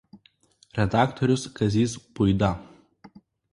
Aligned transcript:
Redaktorius 0.75 1.53
Kazys 1.53 1.95
Puida. 2.15 2.59